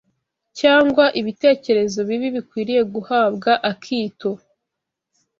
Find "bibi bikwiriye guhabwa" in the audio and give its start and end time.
2.09-3.51